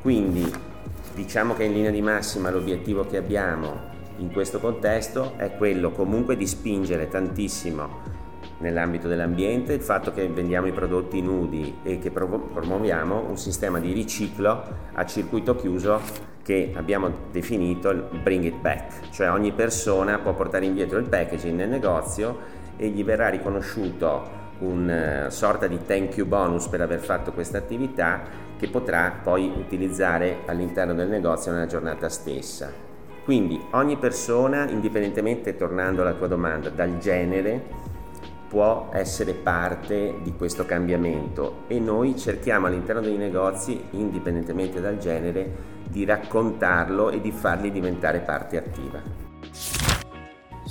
Quindi 0.01 0.51
diciamo 1.15 1.55
che 1.55 1.65
in 1.65 1.73
linea 1.73 1.91
di 1.91 2.03
massima 2.03 2.51
l'obiettivo 2.51 3.07
che 3.07 3.17
abbiamo 3.17 3.91
in 4.19 4.31
questo 4.31 4.59
contesto 4.59 5.35
è 5.37 5.57
quello 5.57 5.91
comunque 5.91 6.37
di 6.37 6.47
spingere 6.47 7.09
tantissimo 7.09 8.11
nell'ambito 8.59 9.09
dell'ambiente, 9.09 9.73
il 9.73 9.81
fatto 9.81 10.13
che 10.13 10.29
vendiamo 10.29 10.69
i 10.69 10.73
prodotti 10.73 11.21
nudi 11.21 11.79
e 11.83 11.99
che 11.99 12.11
promuoviamo 12.11 13.29
un 13.29 13.37
sistema 13.37 13.81
di 13.81 13.93
riciclo 13.93 14.63
a 14.93 15.05
circuito 15.05 15.57
chiuso 15.57 16.01
che 16.43 16.73
abbiamo 16.75 17.11
definito 17.31 17.91
il 17.91 18.05
bring 18.23 18.45
it 18.45 18.57
back, 18.57 19.11
cioè 19.11 19.31
ogni 19.31 19.53
persona 19.53 20.19
può 20.19 20.35
portare 20.35 20.65
indietro 20.65 20.99
il 20.99 21.09
packaging 21.09 21.57
nel 21.57 21.69
negozio 21.69 22.61
e 22.77 22.89
gli 22.89 23.05
verrà 23.05 23.29
riconosciuto 23.29 24.41
una 24.63 25.27
eh, 25.27 25.31
sorta 25.31 25.67
di 25.67 25.79
thank 25.85 26.17
you 26.17 26.27
bonus 26.27 26.67
per 26.69 26.81
aver 26.81 27.01
fatto 27.01 27.33
questa 27.33 27.59
attività 27.59 28.23
che 28.57 28.69
potrà 28.69 29.21
poi 29.23 29.53
utilizzare 29.57 30.39
all'interno 30.47 30.95
del 30.95 31.09
negozio 31.09 31.53
nella 31.53 31.67
giornata 31.67 32.09
stessa. 32.09 32.71
Quindi 33.25 33.61
ogni 33.73 33.97
persona, 33.97 34.69
indipendentemente, 34.69 35.57
tornando 35.57 36.03
alla 36.03 36.15
tua 36.15 36.27
domanda, 36.27 36.71
dal 36.71 36.99
genere, 36.99 37.61
può 38.49 38.91
essere 38.93 39.33
parte 39.33 40.17
di 40.23 40.35
questo 40.37 40.67
cambiamento 40.67 41.63
e 41.69 41.79
noi 41.79 42.17
cerchiamo 42.17 42.67
all'interno 42.67 43.01
dei 43.01 43.17
negozi, 43.17 43.83
indipendentemente 43.93 44.81
dal 44.81 44.99
genere, 44.99 45.71
di 45.89 46.05
raccontarlo 46.05 47.11
e 47.11 47.21
di 47.21 47.33
farli 47.33 47.71
diventare 47.71 48.21
parte 48.21 48.59
attiva. 48.59 49.82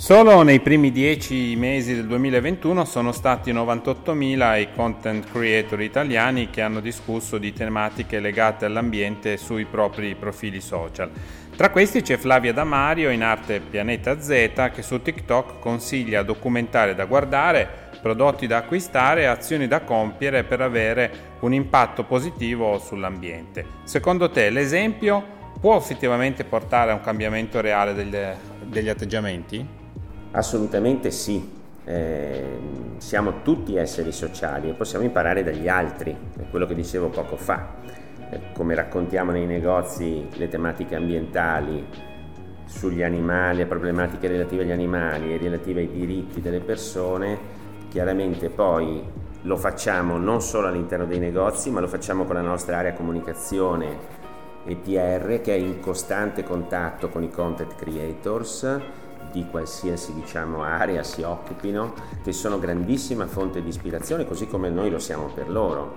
Solo 0.02 0.42
nei 0.42 0.58
primi 0.58 0.90
dieci 0.90 1.54
mesi 1.54 1.94
del 1.94 2.08
2021 2.08 2.84
sono 2.84 3.12
stati 3.12 3.52
98.000 3.52 4.60
i 4.60 4.68
content 4.74 5.30
creator 5.30 5.80
italiani 5.80 6.50
che 6.50 6.60
hanno 6.60 6.80
discusso 6.80 7.38
di 7.38 7.52
tematiche 7.52 8.18
legate 8.18 8.64
all'ambiente 8.64 9.36
sui 9.36 9.64
propri 9.64 10.16
profili 10.16 10.60
social. 10.60 11.08
Tra 11.54 11.70
questi 11.70 12.02
c'è 12.02 12.16
Flavia 12.16 12.52
Damario 12.52 13.10
in 13.10 13.22
arte 13.22 13.60
Pianeta 13.60 14.20
Z 14.20 14.72
che 14.74 14.82
su 14.82 15.00
TikTok 15.00 15.60
consiglia 15.60 16.24
documentari 16.24 16.96
da 16.96 17.04
guardare, 17.04 17.68
prodotti 18.02 18.48
da 18.48 18.56
acquistare 18.56 19.20
e 19.20 19.26
azioni 19.26 19.68
da 19.68 19.82
compiere 19.82 20.42
per 20.42 20.62
avere 20.62 21.36
un 21.42 21.54
impatto 21.54 22.02
positivo 22.02 22.76
sull'ambiente. 22.80 23.64
Secondo 23.84 24.28
te 24.30 24.50
l'esempio 24.50 25.24
può 25.60 25.76
effettivamente 25.76 26.42
portare 26.42 26.90
a 26.90 26.94
un 26.94 27.00
cambiamento 27.02 27.60
reale 27.60 27.94
degli 27.94 28.88
atteggiamenti? 28.88 29.78
Assolutamente 30.34 31.10
sì, 31.10 31.46
eh, 31.84 32.58
siamo 32.96 33.42
tutti 33.42 33.76
esseri 33.76 34.12
sociali 34.12 34.70
e 34.70 34.72
possiamo 34.72 35.04
imparare 35.04 35.44
dagli 35.44 35.68
altri, 35.68 36.16
è 36.38 36.48
quello 36.48 36.64
che 36.64 36.74
dicevo 36.74 37.08
poco 37.08 37.36
fa, 37.36 37.74
eh, 38.30 38.40
come 38.54 38.74
raccontiamo 38.74 39.30
nei 39.30 39.44
negozi 39.44 40.26
le 40.36 40.48
tematiche 40.48 40.96
ambientali 40.96 41.86
sugli 42.64 43.02
animali, 43.02 43.58
le 43.58 43.66
problematiche 43.66 44.26
relative 44.26 44.62
agli 44.62 44.70
animali 44.70 45.34
e 45.34 45.36
relative 45.36 45.80
ai 45.80 45.90
diritti 45.90 46.40
delle 46.40 46.60
persone, 46.60 47.38
chiaramente 47.90 48.48
poi 48.48 49.04
lo 49.42 49.56
facciamo 49.58 50.16
non 50.16 50.40
solo 50.40 50.68
all'interno 50.68 51.04
dei 51.04 51.18
negozi, 51.18 51.70
ma 51.70 51.80
lo 51.80 51.88
facciamo 51.88 52.24
con 52.24 52.36
la 52.36 52.40
nostra 52.40 52.78
area 52.78 52.94
comunicazione 52.94 54.20
e 54.64 54.76
PR 54.76 55.42
che 55.42 55.52
è 55.54 55.58
in 55.58 55.78
costante 55.80 56.42
contatto 56.42 57.10
con 57.10 57.22
i 57.22 57.28
content 57.28 57.74
creators 57.74 58.80
di 59.32 59.46
qualsiasi 59.50 60.12
diciamo, 60.14 60.62
area 60.62 61.02
si 61.02 61.22
occupino, 61.22 61.94
che 62.22 62.32
sono 62.32 62.58
grandissima 62.58 63.26
fonte 63.26 63.62
di 63.62 63.68
ispirazione, 63.68 64.26
così 64.26 64.46
come 64.46 64.68
noi 64.68 64.90
lo 64.90 64.98
siamo 64.98 65.30
per 65.34 65.50
loro, 65.50 65.94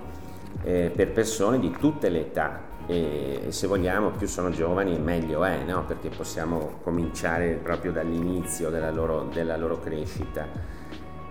eh, 0.63 0.91
per 0.95 1.11
persone 1.11 1.59
di 1.59 1.71
tutte 1.71 2.09
le 2.09 2.19
età. 2.19 2.73
E, 2.87 3.47
se 3.49 3.67
vogliamo 3.67 4.11
più 4.11 4.27
sono 4.27 4.51
giovani 4.51 4.97
meglio 4.97 5.43
è, 5.43 5.63
no? 5.67 5.85
perché 5.85 6.09
possiamo 6.09 6.79
cominciare 6.83 7.59
proprio 7.61 7.91
dall'inizio 7.91 8.69
della 8.69 8.91
loro, 8.91 9.27
della 9.33 9.57
loro 9.57 9.79
crescita. 9.79 10.47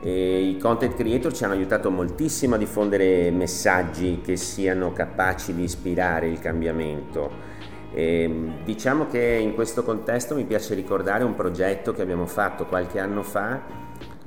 E 0.00 0.40
I 0.48 0.58
content 0.58 0.94
creator 0.94 1.32
ci 1.32 1.44
hanno 1.44 1.54
aiutato 1.54 1.90
moltissimo 1.90 2.56
a 2.56 2.58
diffondere 2.58 3.30
messaggi 3.30 4.20
che 4.22 4.36
siano 4.36 4.92
capaci 4.92 5.54
di 5.54 5.62
ispirare 5.62 6.28
il 6.28 6.40
cambiamento 6.40 7.53
e, 7.94 8.22
ehm, 8.22 8.64
diciamo 8.64 9.06
che 9.06 9.20
in 9.20 9.54
questo 9.54 9.82
contesto 9.84 10.34
mi 10.34 10.44
piace 10.44 10.74
ricordare 10.74 11.24
un 11.24 11.34
progetto 11.34 11.92
che 11.92 12.02
abbiamo 12.02 12.26
fatto 12.26 12.66
qualche 12.66 12.98
anno 12.98 13.22
fa 13.22 13.60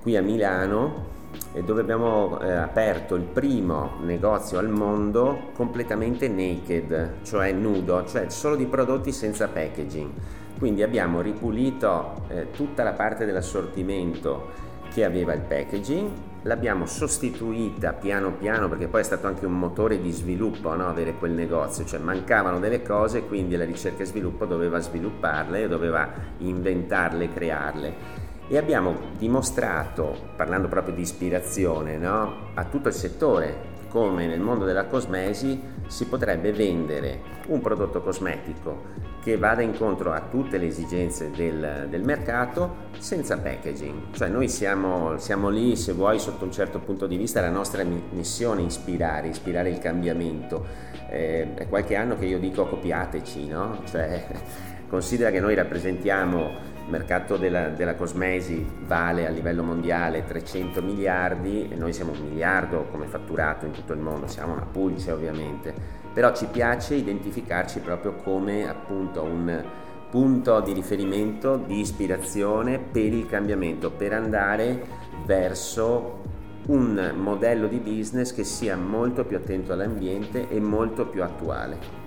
qui 0.01 0.15
a 0.15 0.21
Milano 0.21 1.15
dove 1.63 1.81
abbiamo 1.81 2.39
eh, 2.39 2.51
aperto 2.51 3.15
il 3.15 3.23
primo 3.23 3.97
negozio 4.01 4.57
al 4.57 4.69
mondo 4.69 5.49
completamente 5.53 6.27
naked, 6.27 7.21
cioè 7.23 7.51
nudo, 7.51 8.05
cioè 8.05 8.29
solo 8.29 8.55
di 8.55 8.65
prodotti 8.65 9.11
senza 9.11 9.47
packaging. 9.47 10.11
Quindi 10.57 10.83
abbiamo 10.83 11.21
ripulito 11.21 12.23
eh, 12.29 12.51
tutta 12.51 12.83
la 12.83 12.93
parte 12.93 13.25
dell'assortimento 13.25 14.49
che 14.91 15.03
aveva 15.03 15.33
il 15.33 15.41
packaging, 15.41 16.09
l'abbiamo 16.47 16.85
sostituita 16.85 17.91
piano 17.91 18.31
piano 18.31 18.69
perché 18.69 18.87
poi 18.87 19.01
è 19.01 19.03
stato 19.03 19.27
anche 19.27 19.45
un 19.45 19.59
motore 19.59 20.01
di 20.01 20.11
sviluppo 20.11 20.73
no? 20.75 20.87
avere 20.87 21.13
quel 21.13 21.31
negozio, 21.31 21.85
cioè 21.85 21.99
mancavano 21.99 22.59
delle 22.59 22.81
cose 22.81 23.27
quindi 23.27 23.57
la 23.57 23.65
ricerca 23.65 24.03
e 24.03 24.05
sviluppo 24.05 24.45
doveva 24.45 24.79
svilupparle, 24.79 25.67
doveva 25.67 26.09
inventarle, 26.37 27.33
crearle 27.33 28.25
e 28.47 28.57
abbiamo 28.57 28.95
dimostrato, 29.17 30.15
parlando 30.37 30.69
proprio 30.69 30.95
di 30.95 31.01
ispirazione, 31.01 31.97
no? 31.97 32.51
a 32.53 32.63
tutto 32.63 32.87
il 32.87 32.93
settore 32.93 33.75
come 33.89 34.27
nel 34.27 34.39
mondo 34.39 34.65
della 34.65 34.85
cosmesi 34.85 35.59
si 35.87 36.05
potrebbe 36.05 36.51
vendere 36.51 37.21
un 37.47 37.61
prodotto 37.61 38.01
cosmetico 38.01 39.05
che 39.27 39.37
vada 39.37 39.61
incontro 39.61 40.13
a 40.13 40.21
tutte 40.21 40.57
le 40.57 40.67
esigenze 40.67 41.31
del, 41.31 41.87
del 41.89 42.01
mercato 42.01 42.85
senza 42.97 43.37
packaging. 43.37 44.13
Cioè 44.13 44.29
noi 44.29 44.47
siamo, 44.47 45.17
siamo, 45.17 45.49
lì, 45.49 45.75
se 45.75 45.91
vuoi, 45.91 46.17
sotto 46.17 46.45
un 46.45 46.51
certo 46.53 46.79
punto 46.79 47.07
di 47.07 47.17
vista, 47.17 47.41
la 47.41 47.49
nostra 47.49 47.83
missione 47.83 48.61
è 48.61 48.65
ispirare, 48.65 49.27
ispirare 49.27 49.69
il 49.69 49.79
cambiamento. 49.79 50.65
Eh, 51.09 51.55
è 51.55 51.67
qualche 51.67 51.97
anno 51.97 52.17
che 52.17 52.25
io 52.25 52.39
dico 52.39 52.67
copiateci, 52.67 53.47
no? 53.47 53.81
Cioè, 53.83 54.27
considera 54.87 55.29
che 55.29 55.41
noi 55.41 55.55
rappresentiamo 55.55 56.75
il 56.87 56.93
mercato 56.93 57.35
della, 57.35 57.67
della, 57.67 57.95
cosmesi 57.95 58.65
vale 58.85 59.27
a 59.27 59.29
livello 59.29 59.61
mondiale 59.61 60.23
300 60.23 60.81
miliardi 60.81 61.67
e 61.69 61.75
noi 61.75 61.91
siamo 61.91 62.13
un 62.13 62.29
miliardo 62.29 62.87
come 62.89 63.07
fatturato 63.07 63.65
in 63.65 63.73
tutto 63.73 63.91
il 63.91 63.99
mondo, 63.99 64.27
siamo 64.27 64.53
una 64.53 64.65
pulce 64.65 65.11
ovviamente, 65.11 65.73
però 66.13 66.33
ci 66.33 66.45
piace 66.45 66.95
identificarci 66.95 67.81
proprio 67.81 68.13
come 68.13 68.67
appunto 68.69 69.21
un 69.21 69.63
punto 70.09 70.61
di 70.61 70.71
riferimento, 70.71 71.57
di 71.57 71.81
ispirazione 71.81 72.79
per 72.79 73.13
il 73.13 73.27
cambiamento, 73.27 73.91
per 73.91 74.13
andare 74.13 74.81
verso 75.25 76.23
un 76.67 77.13
modello 77.17 77.67
di 77.67 77.79
business 77.79 78.33
che 78.33 78.45
sia 78.45 78.77
molto 78.77 79.25
più 79.25 79.35
attento 79.35 79.73
all'ambiente 79.73 80.47
e 80.47 80.61
molto 80.61 81.05
più 81.07 81.21
attuale. 81.21 82.06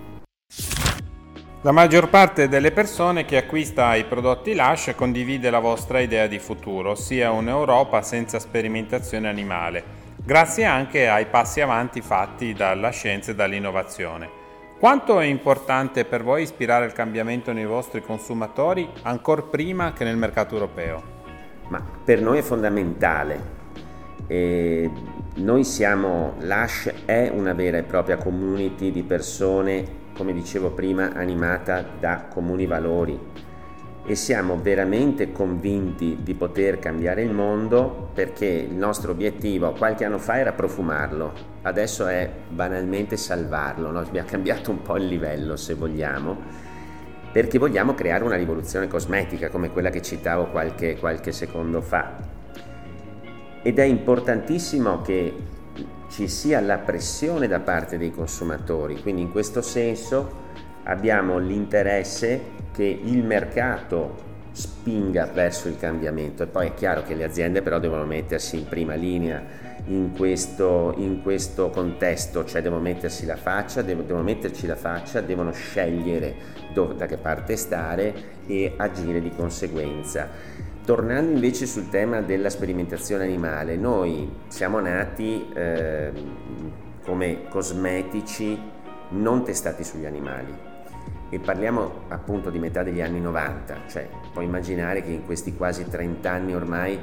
La 1.63 1.71
maggior 1.71 2.09
parte 2.09 2.47
delle 2.47 2.71
persone 2.71 3.23
che 3.23 3.37
acquista 3.37 3.93
i 3.93 4.05
prodotti 4.05 4.55
Lush 4.55 4.93
condivide 4.95 5.51
la 5.51 5.59
vostra 5.59 5.99
idea 5.99 6.25
di 6.25 6.39
futuro, 6.39 6.89
ossia 6.89 7.29
un'Europa 7.29 8.01
senza 8.01 8.39
sperimentazione 8.39 9.29
animale, 9.29 9.83
grazie 10.25 10.65
anche 10.65 11.07
ai 11.07 11.27
passi 11.27 11.61
avanti 11.61 12.01
fatti 12.01 12.53
dalla 12.53 12.89
scienza 12.89 13.29
e 13.29 13.35
dall'innovazione. 13.35 14.27
Quanto 14.79 15.19
è 15.19 15.25
importante 15.25 16.03
per 16.03 16.23
voi 16.23 16.41
ispirare 16.41 16.87
il 16.87 16.93
cambiamento 16.93 17.53
nei 17.53 17.67
vostri 17.67 18.01
consumatori 18.01 18.89
ancora 19.03 19.43
prima 19.43 19.93
che 19.93 20.03
nel 20.03 20.17
mercato 20.17 20.55
europeo? 20.55 21.03
Ma 21.67 21.79
per 22.03 22.23
noi 22.23 22.39
è 22.39 22.41
fondamentale. 22.41 23.59
E 24.25 24.89
noi 25.35 25.63
siamo, 25.63 26.33
Lush 26.39 26.91
è 27.05 27.29
una 27.31 27.53
vera 27.53 27.77
e 27.77 27.83
propria 27.83 28.17
community 28.17 28.91
di 28.91 29.03
persone 29.03 29.99
come 30.15 30.33
dicevo 30.33 30.71
prima, 30.71 31.13
animata 31.13 31.85
da 31.99 32.25
comuni 32.29 32.65
valori 32.65 33.19
e 34.03 34.15
siamo 34.15 34.59
veramente 34.59 35.31
convinti 35.31 36.17
di 36.21 36.33
poter 36.33 36.79
cambiare 36.79 37.21
il 37.21 37.31
mondo 37.31 38.09
perché 38.13 38.47
il 38.47 38.73
nostro 38.73 39.11
obiettivo 39.11 39.73
qualche 39.73 40.05
anno 40.05 40.17
fa 40.17 40.39
era 40.39 40.53
profumarlo, 40.53 41.31
adesso 41.61 42.07
è 42.07 42.29
banalmente 42.49 43.15
salvarlo, 43.15 43.91
no? 43.91 43.99
abbiamo 43.99 44.27
cambiato 44.27 44.71
un 44.71 44.81
po' 44.81 44.97
il 44.97 45.05
livello 45.05 45.55
se 45.55 45.75
vogliamo, 45.75 46.35
perché 47.31 47.59
vogliamo 47.59 47.93
creare 47.93 48.23
una 48.23 48.35
rivoluzione 48.35 48.87
cosmetica 48.87 49.49
come 49.49 49.69
quella 49.69 49.91
che 49.91 50.01
citavo 50.01 50.47
qualche, 50.47 50.97
qualche 50.97 51.31
secondo 51.31 51.81
fa. 51.81 52.39
Ed 53.63 53.77
è 53.77 53.83
importantissimo 53.83 55.01
che 55.01 55.33
ci 56.11 56.27
sia 56.27 56.59
la 56.59 56.77
pressione 56.77 57.47
da 57.47 57.59
parte 57.59 57.97
dei 57.97 58.11
consumatori, 58.11 59.01
quindi 59.01 59.21
in 59.21 59.31
questo 59.31 59.61
senso 59.61 60.49
abbiamo 60.83 61.37
l'interesse 61.37 62.59
che 62.73 62.83
il 62.83 63.23
mercato 63.23 64.29
spinga 64.51 65.27
verso 65.27 65.69
il 65.69 65.77
cambiamento 65.77 66.43
e 66.43 66.47
poi 66.47 66.67
è 66.67 66.73
chiaro 66.73 67.03
che 67.03 67.15
le 67.15 67.23
aziende 67.23 67.61
però 67.61 67.79
devono 67.79 68.05
mettersi 68.05 68.57
in 68.57 68.67
prima 68.67 68.95
linea 68.95 69.41
in 69.85 70.11
questo, 70.15 70.93
in 70.97 71.21
questo 71.21 71.69
contesto, 71.69 72.43
cioè 72.43 72.61
devono 72.61 72.81
mettersi 72.81 73.25
la 73.25 73.37
faccia, 73.37 73.81
devono, 73.81 74.05
devono 74.05 74.23
metterci 74.23 74.67
la 74.67 74.75
faccia, 74.75 75.21
devono 75.21 75.51
scegliere 75.51 76.35
dove, 76.73 76.95
da 76.95 77.05
che 77.05 77.17
parte 77.17 77.55
stare 77.55 78.13
e 78.45 78.73
agire 78.75 79.21
di 79.21 79.31
conseguenza. 79.33 80.29
Tornando 80.83 81.31
invece 81.31 81.67
sul 81.67 81.89
tema 81.89 82.21
della 82.21 82.49
sperimentazione 82.49 83.23
animale, 83.23 83.75
noi 83.75 84.27
siamo 84.47 84.79
nati 84.79 85.47
eh, 85.53 86.11
come 87.03 87.47
cosmetici 87.49 88.59
non 89.09 89.43
testati 89.43 89.83
sugli 89.83 90.05
animali. 90.05 90.69
E 91.29 91.39
parliamo 91.39 92.05
appunto 92.07 92.49
di 92.49 92.57
metà 92.57 92.81
degli 92.81 92.99
anni 92.99 93.21
90, 93.21 93.81
cioè 93.87 94.09
puoi 94.33 94.45
immaginare 94.45 95.03
che 95.03 95.11
in 95.11 95.23
questi 95.23 95.55
quasi 95.55 95.87
30 95.87 96.29
anni 96.29 96.55
ormai 96.55 96.99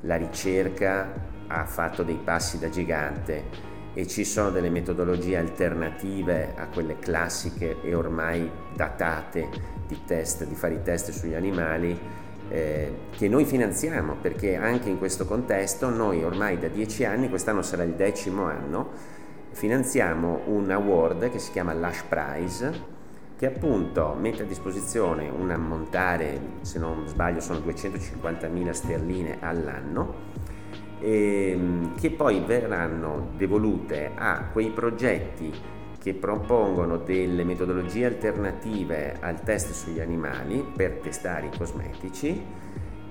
la 0.00 0.16
ricerca 0.16 1.12
ha 1.46 1.64
fatto 1.64 2.02
dei 2.02 2.18
passi 2.22 2.58
da 2.58 2.68
gigante 2.68 3.68
e 3.94 4.06
ci 4.06 4.24
sono 4.24 4.50
delle 4.50 4.70
metodologie 4.70 5.36
alternative 5.36 6.54
a 6.56 6.66
quelle 6.66 6.98
classiche 6.98 7.80
e 7.80 7.94
ormai 7.94 8.50
datate 8.74 9.48
di 9.86 10.00
test, 10.04 10.44
di 10.44 10.54
fare 10.54 10.74
i 10.74 10.82
test 10.82 11.10
sugli 11.10 11.34
animali 11.34 11.98
eh, 12.50 12.92
che 13.10 13.28
noi 13.28 13.44
finanziamo 13.44 14.16
perché 14.20 14.56
anche 14.56 14.90
in 14.90 14.98
questo 14.98 15.24
contesto 15.24 15.88
noi 15.88 16.22
ormai 16.24 16.58
da 16.58 16.68
dieci 16.68 17.04
anni, 17.04 17.28
quest'anno 17.28 17.62
sarà 17.62 17.84
il 17.84 17.94
decimo 17.94 18.44
anno, 18.44 18.90
finanziamo 19.52 20.42
un 20.46 20.70
award 20.70 21.30
che 21.30 21.38
si 21.38 21.52
chiama 21.52 21.72
Lash 21.72 22.02
Prize 22.02 22.98
che 23.40 23.46
appunto 23.46 24.14
mette 24.20 24.42
a 24.42 24.44
disposizione 24.44 25.30
un 25.30 25.50
ammontare, 25.50 26.38
se 26.60 26.78
non 26.78 27.06
sbaglio 27.06 27.40
sono 27.40 27.60
250.000 27.60 28.70
sterline 28.70 29.38
all'anno, 29.40 30.14
ehm, 31.00 31.94
che 31.94 32.10
poi 32.10 32.40
verranno 32.40 33.30
devolute 33.38 34.10
a 34.14 34.48
quei 34.52 34.68
progetti 34.68 35.50
che 36.00 36.14
propongono 36.14 36.96
delle 36.96 37.44
metodologie 37.44 38.06
alternative 38.06 39.16
al 39.20 39.42
test 39.42 39.72
sugli 39.72 40.00
animali 40.00 40.64
per 40.74 41.00
testare 41.02 41.46
i 41.46 41.56
cosmetici 41.56 42.42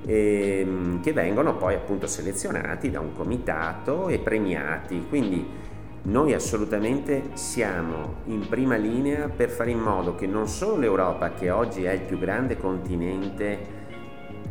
ehm, 0.05 1.01
che 1.01 1.13
vengono 1.13 1.55
poi 1.55 1.75
appunto 1.75 2.07
selezionati 2.07 2.89
da 2.89 2.99
un 2.99 3.13
comitato 3.13 4.07
e 4.07 4.19
premiati. 4.19 5.05
Quindi 5.07 5.67
noi 6.01 6.33
assolutamente 6.33 7.31
siamo 7.33 8.21
in 8.25 8.47
prima 8.47 8.75
linea 8.75 9.27
per 9.27 9.49
fare 9.49 9.71
in 9.71 9.79
modo 9.79 10.15
che 10.15 10.27
non 10.27 10.47
solo 10.47 10.77
l'Europa, 10.77 11.33
che 11.33 11.49
oggi 11.49 11.83
è 11.83 11.91
il 11.91 12.01
più 12.01 12.17
grande 12.17 12.57
continente, 12.57 13.77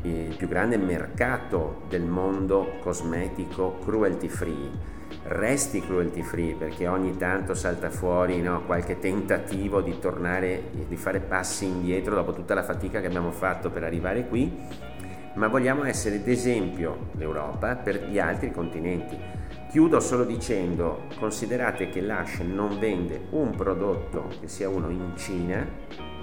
il 0.03 0.35
più 0.37 0.47
grande 0.47 0.77
mercato 0.77 1.83
del 1.89 2.05
mondo 2.05 2.77
cosmetico 2.81 3.79
cruelty 3.83 4.29
free, 4.29 4.97
resti 5.25 5.81
cruelty 5.81 6.23
free 6.23 6.55
perché 6.55 6.87
ogni 6.87 7.17
tanto 7.17 7.55
salta 7.55 7.91
fuori 7.91 8.41
no, 8.41 8.63
qualche 8.65 8.99
tentativo 8.99 9.81
di 9.81 9.99
tornare, 9.99 10.71
di 10.87 10.97
fare 10.97 11.21
passi 11.21 11.67
indietro 11.67 12.15
dopo 12.15 12.33
tutta 12.33 12.55
la 12.55 12.63
fatica 12.63 13.01
che 13.01 13.07
abbiamo 13.07 13.31
fatto 13.31 13.71
per 13.71 13.85
arrivare 13.85 14.27
qui, 14.27 14.57
ma 15.35 15.49
vogliamo 15.49 15.85
essere 15.85 16.23
d'esempio 16.23 17.11
l'Europa 17.13 17.77
per 17.77 18.05
gli 18.05 18.19
altri 18.19 18.51
continenti. 18.51 19.17
Chiudo 19.71 20.01
solo 20.01 20.25
dicendo, 20.25 21.05
considerate 21.19 21.91
che 21.91 22.01
l'Ash 22.01 22.39
non 22.39 22.79
vende 22.79 23.27
un 23.31 23.55
prodotto 23.55 24.29
che 24.41 24.49
sia 24.49 24.69
uno 24.69 24.89
in 24.89 25.13
Cina, 25.17 25.67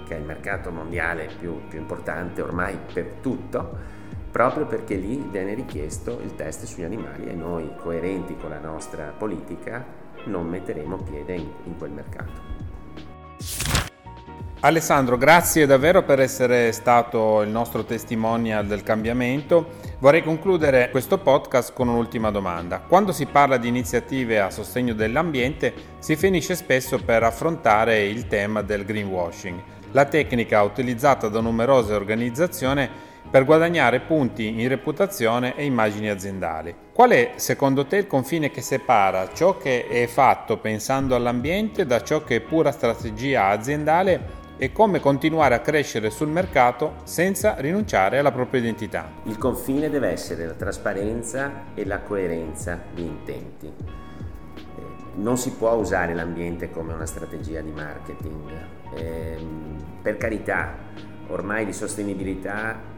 che 0.04 0.16
è 0.16 0.18
il 0.18 0.24
mercato 0.24 0.70
mondiale 0.70 1.28
più, 1.38 1.66
più 1.68 1.78
importante 1.78 2.42
ormai 2.42 2.76
per 2.92 3.18
tutto, 3.20 3.94
proprio 4.36 4.66
perché 4.66 4.96
lì 4.96 5.26
viene 5.30 5.54
richiesto 5.54 6.20
il 6.22 6.34
test 6.34 6.66
sugli 6.66 6.84
animali 6.84 7.26
e 7.26 7.32
noi, 7.32 7.70
coerenti 7.74 8.36
con 8.36 8.50
la 8.50 8.58
nostra 8.58 9.14
politica, 9.16 9.82
non 10.26 10.46
metteremo 10.46 10.98
piede 10.98 11.36
in, 11.36 11.48
in 11.64 11.78
quel 11.78 11.90
mercato. 11.92 12.32
Alessandro, 14.60 15.16
grazie 15.16 15.64
davvero 15.64 16.02
per 16.02 16.20
essere 16.20 16.70
stato 16.72 17.40
il 17.40 17.48
nostro 17.48 17.84
testimonial 17.84 18.66
del 18.66 18.82
cambiamento. 18.82 19.70
Vorrei 20.00 20.22
concludere 20.22 20.90
questo 20.90 21.16
podcast 21.16 21.72
con 21.72 21.88
un'ultima 21.88 22.30
domanda. 22.30 22.80
Quando 22.80 23.12
si 23.12 23.24
parla 23.24 23.56
di 23.56 23.68
iniziative 23.68 24.38
a 24.38 24.50
sostegno 24.50 24.92
dell'ambiente, 24.92 25.72
si 25.98 26.14
finisce 26.14 26.56
spesso 26.56 27.02
per 27.02 27.22
affrontare 27.22 28.04
il 28.04 28.26
tema 28.26 28.60
del 28.60 28.84
greenwashing, 28.84 29.62
la 29.92 30.04
tecnica 30.04 30.62
utilizzata 30.62 31.28
da 31.28 31.40
numerose 31.40 31.94
organizzazioni 31.94 33.14
per 33.30 33.44
guadagnare 33.44 34.00
punti 34.00 34.60
in 34.60 34.68
reputazione 34.68 35.56
e 35.56 35.64
immagini 35.64 36.08
aziendali. 36.08 36.74
Qual 36.92 37.10
è 37.10 37.32
secondo 37.36 37.86
te 37.86 37.96
il 37.98 38.06
confine 38.06 38.50
che 38.50 38.60
separa 38.60 39.28
ciò 39.32 39.58
che 39.58 39.86
è 39.86 40.06
fatto 40.06 40.58
pensando 40.58 41.14
all'ambiente 41.14 41.84
da 41.84 42.02
ciò 42.02 42.22
che 42.22 42.36
è 42.36 42.40
pura 42.40 42.70
strategia 42.70 43.48
aziendale 43.48 44.44
e 44.58 44.72
come 44.72 45.00
continuare 45.00 45.54
a 45.54 45.60
crescere 45.60 46.08
sul 46.08 46.28
mercato 46.28 46.94
senza 47.04 47.56
rinunciare 47.58 48.18
alla 48.18 48.32
propria 48.32 48.60
identità? 48.60 49.10
Il 49.24 49.36
confine 49.36 49.90
deve 49.90 50.08
essere 50.08 50.46
la 50.46 50.54
trasparenza 50.54 51.64
e 51.74 51.84
la 51.84 52.00
coerenza 52.00 52.80
di 52.94 53.02
intenti. 53.02 53.66
Eh, 53.66 54.60
non 55.16 55.36
si 55.36 55.50
può 55.52 55.72
usare 55.72 56.14
l'ambiente 56.14 56.70
come 56.70 56.94
una 56.94 57.06
strategia 57.06 57.60
di 57.60 57.72
marketing. 57.72 58.50
Eh, 58.94 59.36
per 60.00 60.16
carità, 60.16 60.74
ormai 61.28 61.66
di 61.66 61.74
sostenibilità 61.74 62.94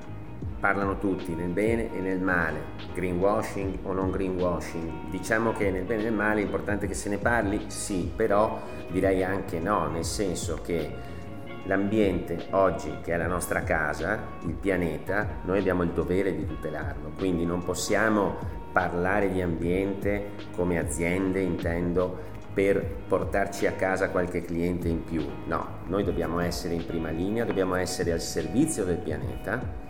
parlano 0.60 0.98
tutti 0.98 1.34
nel 1.34 1.50
bene 1.50 1.94
e 1.94 2.00
nel 2.00 2.20
male, 2.20 2.60
greenwashing 2.92 3.78
o 3.82 3.92
non 3.92 4.10
greenwashing. 4.10 5.08
Diciamo 5.10 5.52
che 5.52 5.70
nel 5.70 5.84
bene 5.84 6.02
e 6.02 6.04
nel 6.04 6.14
male 6.14 6.40
è 6.40 6.44
importante 6.44 6.86
che 6.86 6.94
se 6.94 7.08
ne 7.08 7.18
parli, 7.18 7.66
sì, 7.68 8.10
però 8.14 8.60
direi 8.90 9.22
anche 9.22 9.60
no, 9.60 9.88
nel 9.88 10.04
senso 10.04 10.60
che 10.62 11.16
l'ambiente 11.64 12.46
oggi, 12.50 12.92
che 13.02 13.12
è 13.12 13.16
la 13.16 13.26
nostra 13.26 13.62
casa, 13.62 14.18
il 14.44 14.54
pianeta, 14.54 15.26
noi 15.44 15.58
abbiamo 15.58 15.82
il 15.82 15.90
dovere 15.90 16.34
di 16.34 16.46
tutelarlo, 16.46 17.12
quindi 17.16 17.44
non 17.44 17.62
possiamo 17.62 18.56
parlare 18.72 19.30
di 19.30 19.40
ambiente 19.40 20.30
come 20.54 20.78
aziende, 20.78 21.40
intendo, 21.40 22.26
per 22.52 22.84
portarci 23.06 23.68
a 23.68 23.72
casa 23.72 24.10
qualche 24.10 24.42
cliente 24.42 24.88
in 24.88 25.04
più. 25.04 25.24
No, 25.46 25.78
noi 25.86 26.02
dobbiamo 26.02 26.40
essere 26.40 26.74
in 26.74 26.84
prima 26.84 27.10
linea, 27.10 27.44
dobbiamo 27.44 27.76
essere 27.76 28.10
al 28.10 28.20
servizio 28.20 28.84
del 28.84 28.96
pianeta 28.96 29.86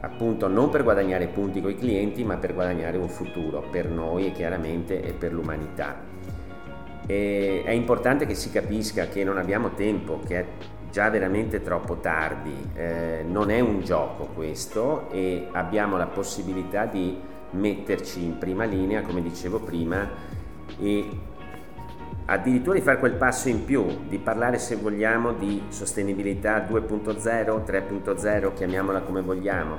appunto 0.00 0.48
non 0.48 0.70
per 0.70 0.82
guadagnare 0.82 1.26
punti 1.26 1.60
con 1.60 1.70
i 1.70 1.76
clienti, 1.76 2.24
ma 2.24 2.36
per 2.36 2.54
guadagnare 2.54 2.96
un 2.96 3.08
futuro 3.08 3.62
per 3.70 3.88
noi 3.88 4.26
e 4.26 4.32
chiaramente 4.32 5.02
e 5.02 5.12
per 5.12 5.32
l'umanità. 5.32 5.96
E 7.06 7.62
è 7.64 7.72
importante 7.72 8.26
che 8.26 8.34
si 8.34 8.50
capisca 8.50 9.08
che 9.08 9.24
non 9.24 9.36
abbiamo 9.36 9.74
tempo, 9.74 10.20
che 10.26 10.38
è 10.38 10.46
già 10.90 11.08
veramente 11.08 11.62
troppo 11.62 11.96
tardi, 11.96 12.54
eh, 12.74 13.24
non 13.26 13.50
è 13.50 13.60
un 13.60 13.80
gioco 13.80 14.28
questo 14.34 15.08
e 15.10 15.48
abbiamo 15.52 15.96
la 15.96 16.06
possibilità 16.06 16.86
di 16.86 17.18
metterci 17.52 18.24
in 18.24 18.38
prima 18.38 18.64
linea, 18.64 19.02
come 19.02 19.22
dicevo 19.22 19.60
prima, 19.60 20.08
e 20.78 21.08
addirittura 22.26 22.76
di 22.76 22.82
fare 22.82 22.98
quel 22.98 23.14
passo 23.14 23.48
in 23.48 23.64
più, 23.64 23.84
di 24.08 24.18
parlare 24.18 24.58
se 24.58 24.76
vogliamo 24.76 25.32
di 25.32 25.62
sostenibilità 25.68 26.66
2.0, 26.66 27.64
3.0, 27.64 28.54
chiamiamola 28.54 29.00
come 29.00 29.20
vogliamo. 29.20 29.76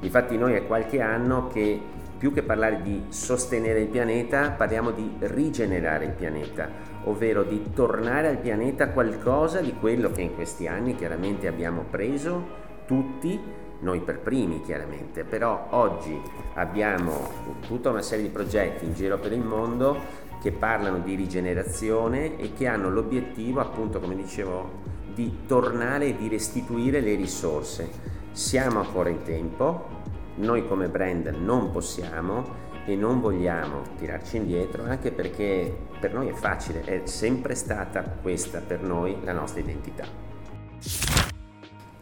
Infatti 0.00 0.36
noi 0.36 0.54
è 0.54 0.66
qualche 0.66 1.00
anno 1.00 1.48
che 1.48 1.80
più 2.18 2.32
che 2.32 2.42
parlare 2.42 2.80
di 2.82 3.04
sostenere 3.08 3.80
il 3.80 3.88
pianeta, 3.88 4.50
parliamo 4.50 4.92
di 4.92 5.14
rigenerare 5.18 6.06
il 6.06 6.12
pianeta, 6.12 6.68
ovvero 7.04 7.42
di 7.42 7.72
tornare 7.74 8.28
al 8.28 8.38
pianeta 8.38 8.88
qualcosa 8.88 9.60
di 9.60 9.74
quello 9.74 10.10
che 10.10 10.22
in 10.22 10.34
questi 10.34 10.66
anni 10.66 10.94
chiaramente 10.94 11.48
abbiamo 11.48 11.84
preso 11.90 12.62
tutti, 12.86 13.38
noi 13.80 14.00
per 14.00 14.20
primi 14.20 14.62
chiaramente, 14.62 15.24
però 15.24 15.66
oggi 15.70 16.18
abbiamo 16.54 17.28
tutta 17.66 17.90
una 17.90 18.00
serie 18.02 18.24
di 18.24 18.30
progetti 18.30 18.86
in 18.86 18.94
giro 18.94 19.18
per 19.18 19.32
il 19.32 19.42
mondo 19.42 20.22
che 20.44 20.52
parlano 20.52 20.98
di 20.98 21.14
rigenerazione 21.14 22.36
e 22.36 22.52
che 22.52 22.66
hanno 22.66 22.90
l'obiettivo, 22.90 23.60
appunto, 23.60 23.98
come 23.98 24.14
dicevo, 24.14 24.82
di 25.14 25.46
tornare 25.46 26.08
e 26.08 26.16
di 26.18 26.28
restituire 26.28 27.00
le 27.00 27.14
risorse. 27.14 27.88
Siamo 28.32 28.80
ancora 28.80 29.08
in 29.08 29.22
tempo, 29.22 29.88
noi 30.34 30.68
come 30.68 30.90
brand 30.90 31.28
non 31.28 31.70
possiamo 31.70 32.44
e 32.84 32.94
non 32.94 33.22
vogliamo 33.22 33.80
tirarci 33.96 34.36
indietro, 34.36 34.84
anche 34.84 35.12
perché 35.12 35.74
per 35.98 36.12
noi 36.12 36.28
è 36.28 36.34
facile, 36.34 36.82
è 36.82 37.00
sempre 37.06 37.54
stata 37.54 38.02
questa 38.02 38.58
per 38.58 38.82
noi 38.82 39.16
la 39.24 39.32
nostra 39.32 39.60
identità. 39.60 41.23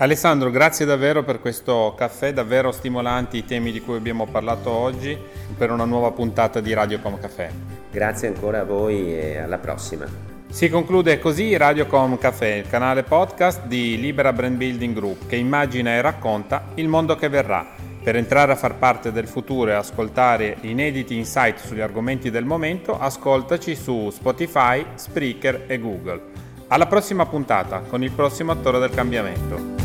Alessandro, 0.03 0.51
grazie 0.51 0.85
davvero 0.85 1.23
per 1.23 1.39
questo 1.39 1.95
caffè, 1.97 2.33
davvero 2.33 2.73
stimolanti 2.73 3.37
i 3.37 3.45
temi 3.45 3.71
di 3.71 3.81
cui 3.81 3.95
abbiamo 3.95 4.27
parlato 4.27 4.69
oggi 4.69 5.17
per 5.57 5.71
una 5.71 5.85
nuova 5.85 6.11
puntata 6.11 6.59
di 6.59 6.73
Radiocom 6.73 7.21
Caffè. 7.21 7.49
Grazie 7.89 8.27
ancora 8.27 8.63
a 8.63 8.65
voi 8.65 9.15
e 9.15 9.39
alla 9.39 9.59
prossima. 9.59 10.05
Si 10.49 10.69
conclude 10.69 11.21
così 11.21 11.57
Radiocom 11.57 12.19
Café, 12.19 12.57
il 12.65 12.69
canale 12.69 13.05
podcast 13.05 13.67
di 13.67 13.97
Libera 14.01 14.33
Brand 14.33 14.57
Building 14.57 14.93
Group 14.93 15.29
che 15.29 15.37
immagina 15.37 15.91
e 15.91 16.01
racconta 16.01 16.65
il 16.75 16.89
mondo 16.89 17.15
che 17.15 17.29
verrà. 17.29 17.65
Per 18.03 18.17
entrare 18.17 18.51
a 18.51 18.57
far 18.57 18.75
parte 18.75 19.13
del 19.13 19.29
futuro 19.29 19.71
e 19.71 19.75
ascoltare 19.75 20.57
inediti 20.63 21.17
insight 21.17 21.61
sugli 21.61 21.81
argomenti 21.81 22.29
del 22.29 22.45
momento, 22.45 22.99
ascoltaci 22.99 23.77
su 23.77 24.11
Spotify, 24.11 24.85
Spreaker 24.97 25.67
e 25.69 25.79
Google. 25.79 26.23
Alla 26.67 26.89
prossima 26.89 27.25
puntata 27.25 27.85
con 27.89 28.03
il 28.03 28.11
prossimo 28.11 28.51
attore 28.51 28.81
del 28.81 28.91
cambiamento. 28.91 29.82